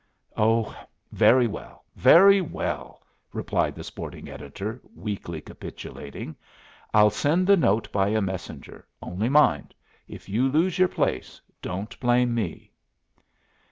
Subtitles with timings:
[0.35, 0.75] "Oh,
[1.11, 3.03] very well, very well,"
[3.33, 6.35] replied the sporting editor, weakly capitulating.
[6.91, 9.75] "I'll send the note by a messenger; only mind,
[10.07, 12.71] if you lose your place, don't blame me."